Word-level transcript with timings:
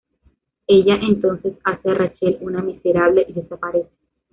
Ella 0.65 0.95
entonces 0.99 1.53
hace 1.63 1.91
a 1.91 1.93
Rachel 1.93 2.39
una 2.41 2.63
miserable 2.63 3.23
y 3.29 3.33
desaparece. 3.33 3.87